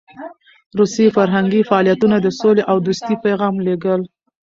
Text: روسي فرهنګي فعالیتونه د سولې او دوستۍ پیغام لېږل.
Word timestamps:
روسي 0.79 1.05
فرهنګي 1.15 1.61
فعالیتونه 1.69 2.17
د 2.21 2.27
سولې 2.39 2.63
او 2.71 2.77
دوستۍ 2.85 3.15
پیغام 3.25 3.55
لېږل. 3.65 4.01